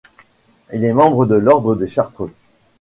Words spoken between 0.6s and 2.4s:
Il est membre de l'ordre des Chartreux.